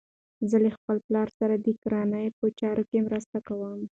[0.49, 3.79] زه له خپل پلار سره د کرنې په چارو کې مرسته کوم.